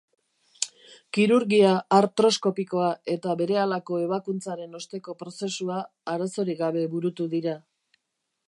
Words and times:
Kirurgia 1.17 1.73
artroskopikoa 1.97 2.87
eta 3.17 3.37
berehalako 3.43 4.01
ebakuntzaren 4.07 4.81
osteko 4.83 5.19
prozesua 5.23 5.79
arazorik 6.15 6.63
gabe 6.67 6.91
burutu 6.97 7.33
dira. 7.37 7.59